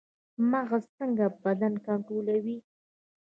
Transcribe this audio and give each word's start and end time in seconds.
مغز 0.51 0.83
څنګه 0.97 1.25
بدن 1.43 1.73
کنټرولوي؟ 1.85 2.57